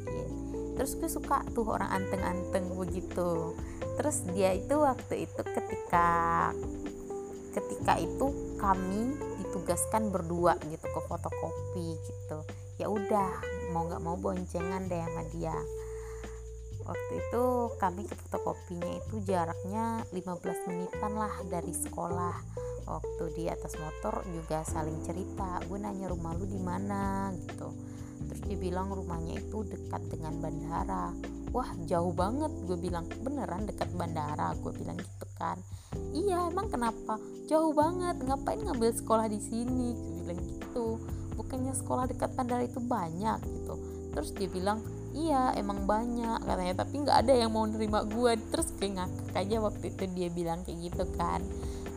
terus 0.75 0.99
gue 0.99 1.11
suka 1.11 1.43
tuh 1.55 1.67
orang 1.67 1.91
anteng-anteng 1.91 2.75
begitu. 2.75 3.55
Terus 3.95 4.27
dia 4.35 4.55
itu 4.55 4.75
waktu 4.75 5.27
itu 5.27 5.43
ketika 5.43 6.09
ketika 7.55 7.95
itu 8.03 8.27
kami 8.59 9.15
ditugaskan 9.39 10.11
berdua 10.11 10.59
gitu 10.67 10.83
ke 10.83 11.01
fotokopi 11.07 11.95
gitu. 12.03 12.39
Ya 12.83 12.91
udah 12.91 13.31
mau 13.71 13.87
nggak 13.87 14.03
mau 14.03 14.19
boncengan 14.19 14.91
deh 14.91 14.99
sama 14.99 15.23
dia. 15.31 15.55
Waktu 16.85 17.13
itu 17.17 17.45
kami 17.81 18.03
ke 18.05 18.15
fotokopinya 18.27 18.93
itu 19.01 19.23
jaraknya 19.25 20.05
15 20.13 20.69
menitan 20.69 21.13
lah 21.17 21.33
dari 21.49 21.73
sekolah. 21.73 22.37
Waktu 22.85 23.25
di 23.33 23.49
atas 23.49 23.73
motor 23.81 24.21
juga 24.29 24.61
saling 24.67 25.01
cerita 25.01 25.63
gue 25.65 25.79
nanya 25.81 26.13
rumah 26.13 26.37
lu 26.37 26.45
di 26.45 26.61
mana? 26.61 27.33
gitu 27.33 27.94
terus 28.29 28.43
dia 28.47 28.59
bilang 28.59 28.91
rumahnya 28.91 29.39
itu 29.39 29.63
dekat 29.67 30.03
dengan 30.11 30.35
bandara. 30.39 31.15
Wah 31.55 31.71
jauh 31.87 32.11
banget. 32.11 32.51
Gue 32.67 32.75
bilang 32.75 33.07
beneran 33.23 33.67
dekat 33.71 33.87
bandara? 33.95 34.51
Gue 34.59 34.75
bilang 34.75 34.99
gitu 34.99 35.27
kan. 35.39 35.55
Iya 36.11 36.51
emang 36.51 36.67
kenapa? 36.67 37.19
Jauh 37.47 37.71
banget. 37.71 38.19
Ngapain 38.27 38.59
ngambil 38.59 38.91
sekolah 38.91 39.31
di 39.31 39.39
sini? 39.39 39.95
Gue 39.95 40.23
bilang 40.27 40.43
gitu. 40.43 40.99
Bukannya 41.39 41.75
sekolah 41.79 42.11
dekat 42.11 42.35
bandara 42.35 42.67
itu 42.67 42.83
banyak? 42.83 43.39
Gitu. 43.47 43.75
Terus 44.15 44.31
dia 44.35 44.51
bilang 44.51 44.83
iya 45.15 45.55
emang 45.55 45.87
banyak 45.87 46.43
katanya. 46.43 46.75
Tapi 46.83 46.95
nggak 47.07 47.19
ada 47.23 47.33
yang 47.39 47.55
mau 47.55 47.71
nerima 47.71 48.03
gue 48.03 48.35
terus 48.51 48.75
kayak 48.75 48.99
ngakak 48.99 49.47
aja 49.47 49.57
waktu 49.63 49.85
itu 49.95 50.05
dia 50.11 50.29
bilang 50.35 50.67
kayak 50.67 50.91
gitu 50.91 51.05
kan. 51.15 51.39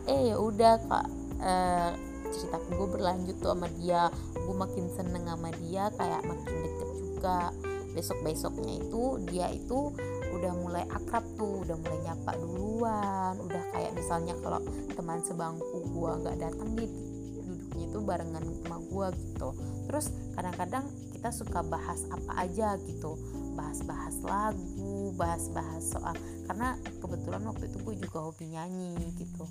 Eh 0.06 0.30
ya 0.30 0.38
udah 0.38 0.78
kak. 0.86 1.06
Eh, 1.38 1.90
cerita 2.32 2.58
gue 2.68 2.88
berlanjut 2.88 3.36
tuh 3.40 3.52
sama 3.54 3.68
dia. 3.80 4.12
Gue 4.34 4.56
makin 4.56 4.86
seneng 4.92 5.24
sama 5.28 5.50
dia 5.64 5.90
kayak 5.96 6.22
makin 6.24 6.54
deket 6.64 6.90
juga. 7.00 7.40
Besok 7.96 8.18
besoknya 8.22 8.74
itu 8.78 9.02
dia 9.26 9.46
itu 9.50 9.90
udah 10.28 10.52
mulai 10.54 10.84
akrab 10.86 11.24
tuh 11.34 11.64
udah 11.66 11.76
mulai 11.80 11.98
nyapa 12.04 12.32
duluan. 12.36 13.34
Udah 13.42 13.62
kayak 13.74 13.92
misalnya 13.96 14.36
kalau 14.38 14.60
teman 14.94 15.24
sebangku 15.24 15.88
gua 15.90 16.20
nggak 16.20 16.36
datang 16.38 16.76
di 16.76 16.86
duduknya 17.42 17.84
itu 17.88 17.98
barengan 18.04 18.44
sama 18.44 18.78
gua 18.92 19.08
gitu. 19.16 19.50
Terus 19.88 20.06
kadang-kadang 20.36 20.84
kita 21.16 21.34
suka 21.34 21.64
bahas 21.66 22.06
apa 22.12 22.46
aja 22.46 22.78
gitu 22.86 23.18
bahas-bahas 23.58 24.16
lagu 24.22 25.10
bahas-bahas 25.18 25.82
soal 25.82 26.14
karena 26.46 26.78
kebetulan 27.02 27.42
waktu 27.42 27.66
itu 27.66 27.78
gue 27.82 27.94
juga 28.06 28.18
hobi 28.22 28.54
nyanyi 28.54 28.94
gitu. 29.18 29.44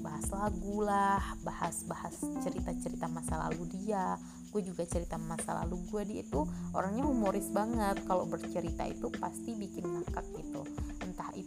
Bahas 0.00 0.24
lagu 0.32 0.80
lah 0.80 1.20
bahas-bahas 1.44 2.24
cerita-cerita 2.40 3.04
masa 3.12 3.44
lalu 3.44 3.68
dia 3.76 4.16
gue 4.48 4.62
juga 4.64 4.86
cerita 4.88 5.20
masa 5.20 5.60
lalu 5.60 5.76
gue 5.92 6.02
dia 6.08 6.20
itu 6.24 6.40
orangnya 6.72 7.04
humoris 7.04 7.52
banget. 7.52 8.00
Kalau 8.08 8.24
bercerita 8.24 8.88
itu 8.88 9.12
pasti 9.20 9.52
bikin 9.52 9.84
ngakak 9.92 10.24
gitu 10.40 10.43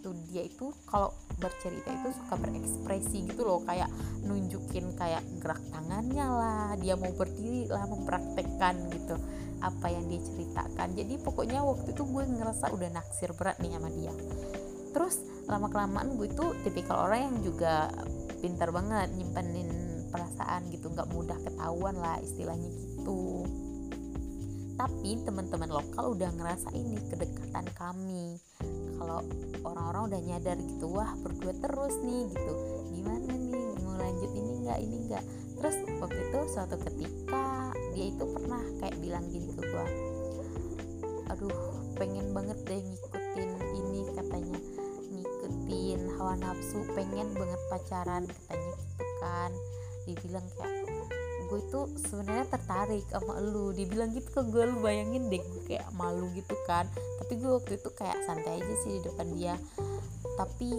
entah 0.08 0.24
itu 0.24 0.32
dia 0.32 0.44
itu 0.48 0.68
kalau 0.88 1.12
bercerita 1.38 1.90
itu 1.92 2.10
suka 2.16 2.36
berekspresi 2.40 3.18
gitu 3.28 3.42
loh 3.44 3.62
kayak 3.68 3.90
nunjukin 4.24 4.96
kayak 4.96 5.24
gerak 5.44 5.60
tangannya 5.72 6.26
lah 6.26 6.68
dia 6.80 6.96
mau 6.96 7.12
berdiri 7.12 7.68
lah 7.68 7.86
mempraktekkan 7.86 8.88
gitu 8.92 9.16
apa 9.58 9.90
yang 9.90 10.06
dia 10.06 10.22
ceritakan. 10.22 10.94
Jadi 10.94 11.18
pokoknya 11.18 11.66
waktu 11.66 11.90
itu 11.92 12.04
gue 12.06 12.24
ngerasa 12.30 12.70
udah 12.72 12.90
naksir 12.94 13.34
berat 13.34 13.58
nih 13.58 13.74
sama 13.74 13.90
dia. 13.90 14.14
Terus 14.94 15.16
lama 15.50 15.68
kelamaan 15.70 16.14
gue 16.16 16.30
itu 16.30 16.46
tipikal 16.62 17.10
orang 17.10 17.34
yang 17.34 17.38
juga 17.42 17.90
pintar 18.38 18.70
banget 18.70 19.10
nyimpenin 19.18 19.70
perasaan 20.14 20.70
gitu 20.70 20.94
nggak 20.94 21.10
mudah 21.10 21.38
ketahuan 21.42 21.98
lah 21.98 22.22
istilahnya 22.22 22.70
gitu. 22.70 23.44
Tapi 24.78 25.26
teman-teman 25.26 25.74
lokal 25.74 26.14
udah 26.14 26.30
ngerasa 26.38 26.70
ini 26.78 27.02
kedekatan 27.10 27.66
kami 27.74 28.38
kalau 29.08 29.24
orang-orang 29.64 30.04
udah 30.12 30.20
nyadar 30.20 30.58
gitu 30.60 30.86
wah 30.92 31.16
berdua 31.24 31.56
terus 31.64 31.96
nih 32.04 32.28
gitu. 32.28 32.54
Gimana 32.92 33.32
nih? 33.40 33.72
Mau 33.80 33.96
lanjut 33.96 34.32
ini 34.36 34.52
enggak 34.60 34.80
ini 34.84 34.96
enggak 35.08 35.24
terus 35.58 35.76
waktu 36.04 36.20
itu 36.28 36.40
suatu 36.54 36.76
ketika 36.86 37.72
dia 37.96 38.06
itu 38.12 38.24
pernah 38.30 38.62
kayak 38.78 38.94
bilang 39.02 39.26
gini 39.32 39.50
ke 39.58 39.64
gue 39.64 39.88
aduh 41.34 41.74
pengen 41.98 42.30
banget 42.36 42.60
deh 42.68 42.84
ngikutin 42.84 43.52
ini 43.80 44.02
katanya. 44.12 44.60
Ngikutin 45.08 46.00
hawa 46.20 46.36
nafsu 46.44 46.84
pengen 46.92 47.32
banget 47.32 47.62
pacaran 47.72 48.24
katanya 48.28 48.76
gitu 48.76 49.06
kan. 49.24 49.52
Dibilang 50.04 50.48
kayak 50.60 50.84
gue 51.48 51.60
itu 51.64 51.80
sebenarnya 52.12 52.46
tertarik 52.52 53.08
sama 53.08 53.40
lu. 53.40 53.72
Dibilang 53.72 54.12
gitu 54.12 54.30
ke 54.36 54.42
gue 54.52 54.68
lu 54.68 54.84
bayangin 54.84 55.32
deh 55.32 55.40
gue 55.40 55.64
kayak 55.64 55.88
malu 55.96 56.28
gitu 56.36 56.60
kan 56.68 56.92
tapi 57.28 57.44
gue 57.44 57.60
waktu 57.60 57.76
itu 57.76 57.92
kayak 57.92 58.24
santai 58.24 58.64
aja 58.64 58.76
sih 58.88 58.92
di 58.96 59.02
depan 59.04 59.28
dia. 59.36 59.60
Tapi 60.40 60.72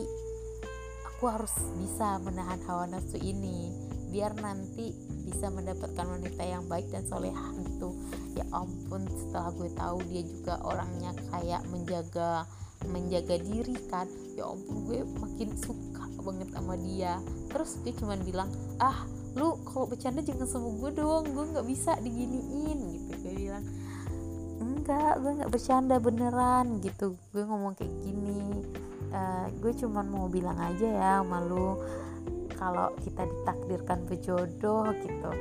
aku 1.05 1.29
harus 1.29 1.53
bisa 1.77 2.17
menahan 2.25 2.57
hawa 2.65 2.89
nafsu 2.89 3.21
ini 3.21 3.69
biar 4.09 4.33
nanti 4.41 4.97
bisa 5.29 5.53
mendapatkan 5.53 6.09
wanita 6.09 6.41
yang 6.41 6.65
baik 6.65 6.89
dan 6.89 7.05
solehah 7.05 7.53
gitu. 7.69 7.93
Ya 8.33 8.49
ampun 8.49 9.05
setelah 9.13 9.53
gue 9.61 9.69
tahu 9.77 10.01
dia 10.09 10.25
juga 10.25 10.57
orangnya 10.65 11.13
kayak 11.37 11.69
menjaga 11.69 12.49
menjaga 12.89 13.37
diri 13.45 13.77
kan 13.93 14.09
ya 14.33 14.49
ampun 14.49 14.89
gue 14.89 15.05
makin 15.05 15.53
suka 15.53 16.09
banget 16.25 16.49
sama 16.49 16.81
dia. 16.81 17.21
Terus 17.53 17.77
dia 17.85 17.93
cuma 17.93 18.17
bilang 18.17 18.49
ah 18.81 19.05
lu 19.37 19.53
kalau 19.69 19.85
bercanda 19.85 20.25
jangan 20.25 20.49
sama 20.49 20.73
gue 20.81 20.97
dong 20.97 21.29
gue 21.29 21.45
nggak 21.53 21.67
bisa 21.69 21.93
diginiin 22.01 22.81
gitu 22.97 22.98
enggak 24.89 25.21
gue 25.21 25.33
nggak 25.37 25.53
bercanda 25.53 25.97
beneran 26.01 26.81
gitu. 26.81 27.13
Gue 27.37 27.45
ngomong 27.45 27.77
kayak 27.77 27.93
gini. 28.01 28.65
Uh, 29.13 29.53
gue 29.61 29.73
cuma 29.77 30.01
mau 30.01 30.33
bilang 30.33 30.57
aja 30.57 30.89
ya 30.89 31.15
malu 31.21 31.77
kalau 32.57 32.93
kita 33.05 33.25
ditakdirkan 33.25 34.05
berjodoh 34.05 34.93
gitu 35.01 35.33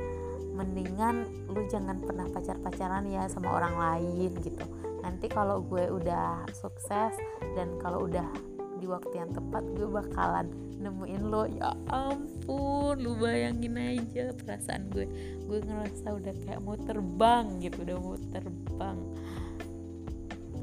mendingan 0.56 1.28
lu 1.52 1.68
jangan 1.68 2.00
pernah 2.00 2.24
pacar-pacaran 2.32 3.08
ya 3.08 3.24
sama 3.32 3.56
orang 3.56 3.76
lain 3.76 4.36
gitu. 4.44 4.64
Nanti 5.00 5.32
kalau 5.32 5.64
gue 5.64 5.88
udah 5.88 6.44
sukses 6.52 7.16
dan 7.56 7.72
kalau 7.80 8.04
udah 8.04 8.28
di 8.76 8.84
waktu 8.84 9.16
yang 9.16 9.32
tepat 9.32 9.64
gue 9.72 9.88
bakalan 9.88 10.52
nemuin 10.76 11.22
lo. 11.24 11.48
Ya 11.48 11.72
ampun 11.88 13.00
lu 13.00 13.16
bayangin 13.16 13.80
aja 13.80 14.34
perasaan 14.34 14.92
gue. 14.92 15.08
Gue 15.46 15.64
ngerasa 15.64 16.12
udah 16.12 16.34
kayak 16.44 16.60
mau 16.60 16.76
terbang 16.76 17.46
gitu 17.64 17.84
udah 17.86 17.96
mau 17.96 18.16
terbang 18.28 18.98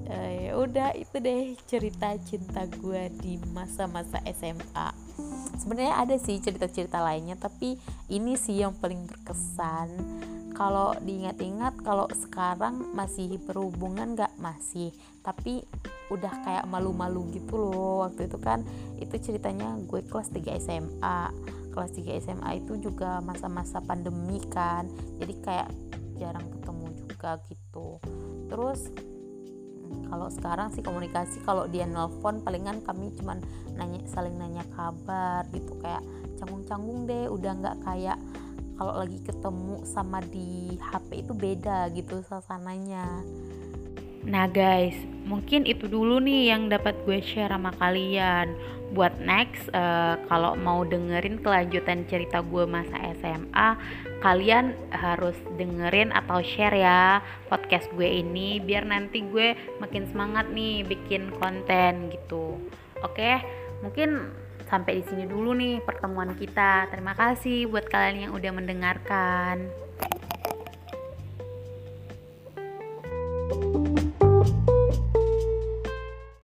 uh, 0.09 0.31
ya 0.35 0.51
udah 0.57 0.89
itu 0.97 1.15
deh 1.21 1.53
cerita 1.69 2.15
cinta 2.25 2.65
gue 2.69 3.09
di 3.21 3.37
masa-masa 3.53 4.21
SMA 4.31 5.05
sebenarnya 5.55 5.95
ada 5.97 6.15
sih 6.19 6.37
cerita-cerita 6.43 6.99
lainnya 6.99 7.39
tapi 7.39 7.79
ini 8.11 8.35
sih 8.35 8.61
yang 8.61 8.75
paling 8.77 9.07
berkesan. 9.07 9.89
Kalau 10.55 10.95
diingat-ingat 11.03 11.83
kalau 11.83 12.07
sekarang 12.15 12.95
masih 12.95 13.35
berhubungan 13.43 14.15
nggak? 14.15 14.39
Masih. 14.39 14.95
Tapi 15.19 15.67
udah 16.07 16.31
kayak 16.47 16.65
malu-malu 16.71 17.27
gitu 17.35 17.59
loh. 17.59 18.07
Waktu 18.07 18.31
itu 18.31 18.37
kan 18.39 18.63
itu 18.95 19.15
ceritanya 19.19 19.75
gue 19.83 19.99
kelas 20.07 20.31
3 20.31 20.55
SMA 20.63 21.19
kelas 21.75 21.91
3 21.91 22.23
SMA 22.23 22.49
itu 22.63 22.79
juga 22.79 23.19
masa-masa 23.19 23.83
pandemi 23.83 24.39
kan. 24.47 24.87
Jadi 25.19 25.33
kayak 25.43 25.67
jarang 26.15 26.47
ketemu 26.55 26.87
juga 27.03 27.35
gitu. 27.51 27.99
Terus 28.47 28.87
kalau 30.09 30.27
sekarang 30.31 30.71
sih 30.71 30.85
komunikasi 30.85 31.41
kalau 31.43 31.65
dia 31.65 31.83
nelpon 31.89 32.39
palingan 32.41 32.79
kami 32.85 33.11
cuman 33.19 33.41
nanya 33.75 34.01
saling 34.07 34.35
nanya 34.37 34.63
kabar 34.73 35.45
gitu. 35.51 35.75
Kayak 35.81 36.03
canggung-canggung 36.39 37.07
deh 37.09 37.25
udah 37.31 37.51
nggak 37.59 37.77
kayak 37.83 38.19
kalau 38.75 38.93
lagi 38.99 39.19
ketemu 39.23 39.87
sama 39.87 40.19
di 40.19 40.75
HP 40.79 41.23
itu 41.23 41.31
beda 41.31 41.87
gitu 41.95 42.19
suasananya 42.27 43.23
Nah 44.25 44.49
guys, 44.49 44.97
mungkin 45.29 45.69
itu 45.69 45.85
dulu 45.85 46.17
nih 46.17 46.49
yang 46.49 46.65
dapat 46.65 46.97
gue 47.05 47.21
share 47.21 47.53
sama 47.53 47.69
kalian. 47.77 48.57
Buat 48.97 49.21
next, 49.21 49.69
uh, 49.69 50.17
kalau 50.25 50.57
mau 50.57 50.81
dengerin 50.81 51.45
kelanjutan 51.45 52.09
cerita 52.09 52.41
gue 52.41 52.65
masa 52.65 53.13
SMA, 53.21 53.69
kalian 54.25 54.73
harus 54.89 55.37
dengerin 55.61 56.09
atau 56.09 56.41
share 56.41 56.73
ya 56.73 57.21
podcast 57.53 57.85
gue 57.93 58.25
ini, 58.25 58.57
biar 58.57 58.89
nanti 58.89 59.21
gue 59.21 59.53
makin 59.77 60.09
semangat 60.09 60.49
nih 60.49 60.81
bikin 60.81 61.29
konten 61.37 62.09
gitu. 62.09 62.57
Oke, 63.05 63.45
mungkin 63.85 64.33
sampai 64.65 65.01
di 65.01 65.03
sini 65.05 65.29
dulu 65.29 65.53
nih 65.53 65.85
pertemuan 65.85 66.33
kita. 66.33 66.89
Terima 66.89 67.13
kasih 67.13 67.69
buat 67.69 67.85
kalian 67.93 68.29
yang 68.29 68.33
udah 68.33 68.51
mendengarkan. 68.57 69.69
thank 73.45 73.99
you 73.99 74.04